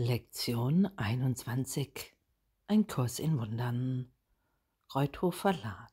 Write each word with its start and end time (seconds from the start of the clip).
Lektion 0.00 0.86
21 0.96 2.14
Ein 2.68 2.86
Kurs 2.86 3.18
in 3.18 3.36
Wundern 3.36 4.08
Reuthof 4.94 5.34
Verlag 5.34 5.90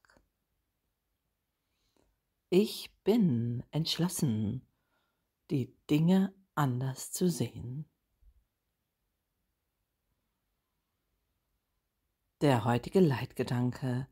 Ich 2.52 2.94
bin 3.04 3.64
entschlossen, 3.72 4.62
die 5.50 5.76
Dinge 5.90 6.36
anders 6.54 7.14
zu 7.14 7.32
sehen. 7.32 7.90
Der 12.42 12.64
heutige 12.64 13.00
Leitgedanke 13.00 14.08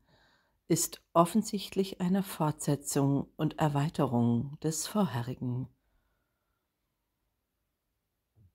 ist 0.66 1.04
offensichtlich 1.12 2.00
eine 2.00 2.24
Fortsetzung 2.24 3.30
und 3.36 3.60
Erweiterung 3.60 4.58
des 4.58 4.88
vorherigen. 4.88 5.68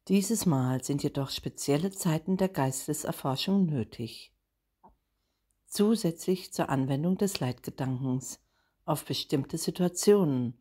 Dieses 0.09 0.47
Mal 0.47 0.83
sind 0.83 1.03
jedoch 1.03 1.29
spezielle 1.29 1.91
Zeiten 1.91 2.35
der 2.35 2.49
Geisteserforschung 2.49 3.67
nötig, 3.67 4.33
zusätzlich 5.67 6.51
zur 6.51 6.69
Anwendung 6.69 7.15
des 7.19 7.39
Leitgedankens 7.39 8.39
auf 8.85 9.05
bestimmte 9.05 9.59
Situationen, 9.59 10.59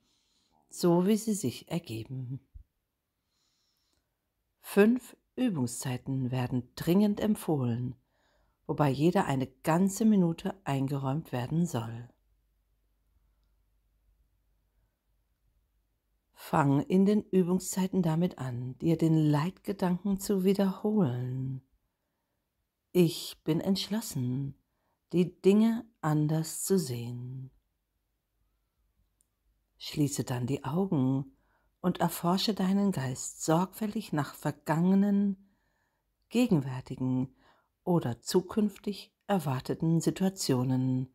so 0.68 1.06
wie 1.06 1.16
sie 1.16 1.32
sich 1.32 1.70
ergeben. 1.70 2.46
Fünf 4.60 5.16
Übungszeiten 5.34 6.30
werden 6.30 6.68
dringend 6.76 7.18
empfohlen, 7.18 7.96
wobei 8.66 8.90
jeder 8.90 9.24
eine 9.24 9.46
ganze 9.46 10.04
Minute 10.04 10.60
eingeräumt 10.64 11.32
werden 11.32 11.64
soll. 11.64 12.10
Fang 16.50 16.80
in 16.80 17.04
den 17.04 17.24
Übungszeiten 17.24 18.00
damit 18.00 18.38
an, 18.38 18.74
dir 18.78 18.96
den 18.96 19.14
Leitgedanken 19.14 20.18
zu 20.18 20.44
wiederholen. 20.44 21.60
Ich 22.90 23.36
bin 23.44 23.60
entschlossen, 23.60 24.54
die 25.12 25.42
Dinge 25.42 25.84
anders 26.00 26.62
zu 26.64 26.78
sehen. 26.78 27.50
Schließe 29.76 30.24
dann 30.24 30.46
die 30.46 30.64
Augen 30.64 31.36
und 31.82 32.00
erforsche 32.00 32.54
deinen 32.54 32.92
Geist 32.92 33.44
sorgfältig 33.44 34.14
nach 34.14 34.34
vergangenen, 34.34 35.52
gegenwärtigen 36.30 37.28
oder 37.84 38.22
zukünftig 38.22 39.12
erwarteten 39.26 40.00
Situationen, 40.00 41.12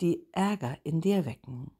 die 0.00 0.26
Ärger 0.32 0.76
in 0.82 1.00
dir 1.00 1.26
wecken. 1.26 1.70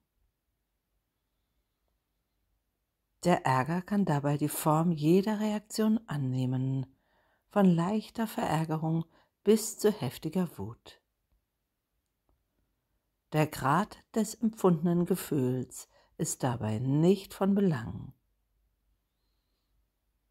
Der 3.24 3.46
Ärger 3.46 3.80
kann 3.80 4.04
dabei 4.04 4.36
die 4.36 4.50
Form 4.50 4.92
jeder 4.92 5.40
Reaktion 5.40 5.98
annehmen, 6.06 6.84
von 7.48 7.64
leichter 7.64 8.26
Verärgerung 8.26 9.06
bis 9.44 9.78
zu 9.78 9.90
heftiger 9.90 10.58
Wut. 10.58 11.00
Der 13.32 13.46
Grad 13.46 13.98
des 14.14 14.34
empfundenen 14.34 15.06
Gefühls 15.06 15.88
ist 16.18 16.42
dabei 16.42 16.78
nicht 16.78 17.32
von 17.32 17.54
Belang. 17.54 18.12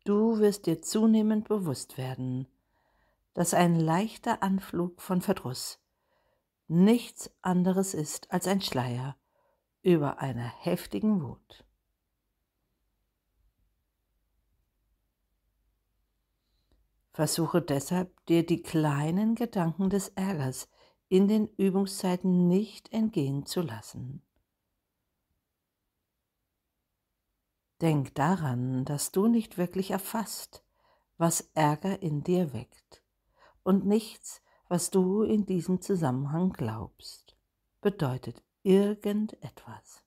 Du 0.05 0.37
wirst 0.37 0.67
dir 0.67 0.81
zunehmend 0.81 1.47
bewusst 1.47 1.97
werden, 1.97 2.47
dass 3.33 3.55
ein 3.55 3.79
leichter 3.79 4.43
Anflug 4.43 5.01
von 5.01 5.21
Verdruss 5.21 5.79
nichts 6.67 7.31
anderes 7.41 7.95
ist 7.95 8.31
als 8.31 8.47
ein 8.47 8.61
Schleier 8.61 9.17
über 9.81 10.19
einer 10.19 10.47
heftigen 10.47 11.23
Wut. 11.23 11.65
Versuche 17.13 17.61
deshalb, 17.61 18.25
dir 18.25 18.43
die 18.43 18.63
kleinen 18.63 19.35
Gedanken 19.35 19.89
des 19.89 20.09
Ärgers 20.09 20.67
in 21.09 21.27
den 21.27 21.47
Übungszeiten 21.57 22.47
nicht 22.47 22.91
entgehen 22.91 23.45
zu 23.45 23.61
lassen. 23.61 24.23
Denk 27.81 28.15
daran, 28.15 28.83
dass 28.85 29.11
du 29.11 29.27
nicht 29.27 29.59
wirklich 29.59 29.91
erfasst, 29.91 30.63
was 31.17 31.51
Ärger 31.53 32.01
in 32.01 32.23
dir 32.23 32.51
weckt 32.51 33.03
und 33.61 33.85
nichts, 33.85 34.41
was 34.67 34.89
du 34.89 35.21
in 35.21 35.45
diesem 35.45 35.81
Zusammenhang 35.81 36.51
glaubst, 36.51 37.37
bedeutet 37.81 38.41
irgendetwas. 38.63 40.03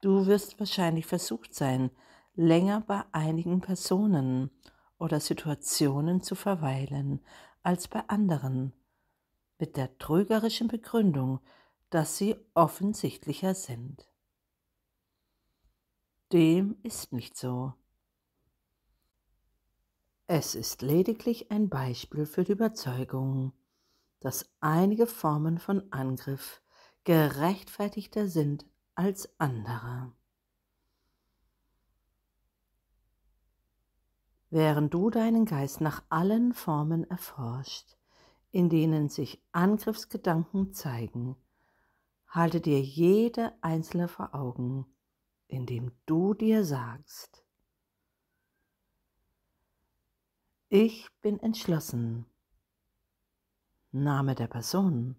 Du 0.00 0.26
wirst 0.26 0.60
wahrscheinlich 0.60 1.06
versucht 1.06 1.52
sein, 1.54 1.90
länger 2.38 2.82
bei 2.82 3.02
einigen 3.10 3.60
Personen 3.60 4.50
oder 4.96 5.18
Situationen 5.18 6.20
zu 6.20 6.36
verweilen 6.36 7.20
als 7.64 7.88
bei 7.88 8.00
anderen, 8.08 8.72
mit 9.58 9.76
der 9.76 9.98
trügerischen 9.98 10.68
Begründung, 10.68 11.40
dass 11.90 12.16
sie 12.16 12.36
offensichtlicher 12.54 13.56
sind. 13.56 14.08
Dem 16.32 16.76
ist 16.84 17.12
nicht 17.12 17.36
so. 17.36 17.74
Es 20.28 20.54
ist 20.54 20.80
lediglich 20.80 21.50
ein 21.50 21.68
Beispiel 21.68 22.24
für 22.24 22.44
die 22.44 22.52
Überzeugung, 22.52 23.52
dass 24.20 24.48
einige 24.60 25.08
Formen 25.08 25.58
von 25.58 25.92
Angriff 25.92 26.62
gerechtfertigter 27.02 28.28
sind 28.28 28.64
als 28.94 29.28
andere. 29.40 30.12
Während 34.50 34.94
du 34.94 35.10
deinen 35.10 35.44
Geist 35.44 35.80
nach 35.80 36.02
allen 36.08 36.54
Formen 36.54 37.08
erforscht, 37.08 37.96
in 38.50 38.68
denen 38.68 39.08
sich 39.08 39.42
Angriffsgedanken 39.52 40.72
zeigen, 40.72 41.36
halte 42.28 42.60
dir 42.60 42.80
jede 42.80 43.52
einzelne 43.60 44.08
vor 44.08 44.34
Augen, 44.34 44.86
indem 45.46 45.92
du 46.06 46.34
dir 46.34 46.64
sagst, 46.64 47.44
ich 50.70 51.08
bin 51.22 51.40
entschlossen, 51.40 52.26
Name 53.90 54.34
der 54.34 54.48
Person 54.48 55.16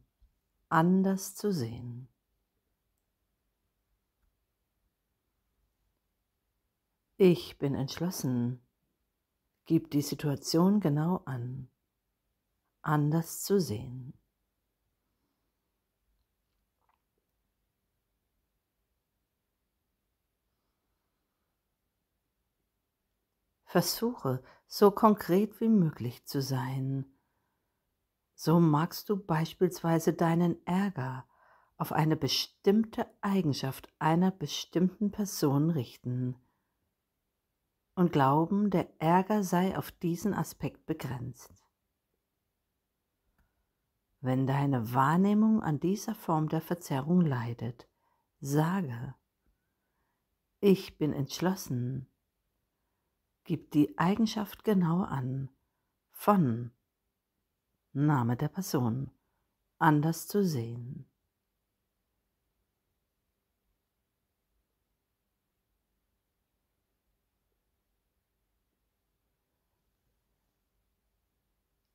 anders 0.69 1.35
zu 1.35 1.51
sehen. 1.51 2.07
Ich 7.17 7.57
bin 7.57 7.73
entschlossen, 7.73 8.61
Gib 9.69 9.91
die 9.91 10.01
Situation 10.01 10.79
genau 10.79 11.21
an, 11.25 11.69
anders 12.81 13.43
zu 13.43 13.59
sehen. 13.59 14.15
Versuche, 23.63 24.41
so 24.65 24.89
konkret 24.89 25.61
wie 25.61 25.69
möglich 25.69 26.25
zu 26.25 26.41
sein. 26.41 27.05
So 28.33 28.59
magst 28.59 29.07
du 29.09 29.17
beispielsweise 29.17 30.13
deinen 30.13 30.65
Ärger 30.65 31.27
auf 31.77 31.91
eine 31.91 32.15
bestimmte 32.15 33.05
Eigenschaft 33.21 33.87
einer 33.99 34.31
bestimmten 34.31 35.11
Person 35.11 35.69
richten 35.69 36.41
und 37.99 38.13
glauben, 38.13 38.69
der 38.69 38.87
Ärger 39.01 39.43
sei 39.43 39.77
auf 39.77 39.91
diesen 39.91 40.33
Aspekt 40.33 40.85
begrenzt. 40.85 41.51
Wenn 44.21 44.47
deine 44.47 44.93
Wahrnehmung 44.93 45.61
an 45.61 45.81
dieser 45.81 46.15
Form 46.15 46.47
der 46.47 46.61
Verzerrung 46.61 47.19
leidet, 47.19 47.89
sage, 48.39 49.15
ich 50.61 50.97
bin 50.97 51.11
entschlossen, 51.11 52.07
gib 53.43 53.71
die 53.71 53.97
Eigenschaft 53.97 54.63
genau 54.63 55.01
an, 55.01 55.49
von 56.13 56.71
Name 57.91 58.37
der 58.37 58.47
Person 58.47 59.11
anders 59.77 60.25
zu 60.29 60.45
sehen. 60.45 61.05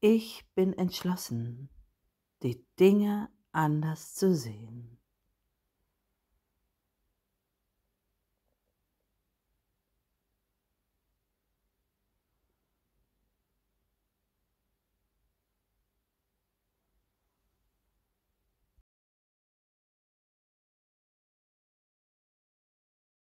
Ich 0.07 0.45
bin 0.55 0.75
entschlossen, 0.75 1.71
die 2.43 2.63
Dinge 2.79 3.31
anders 3.53 4.13
zu 4.13 4.35
sehen. 4.35 4.99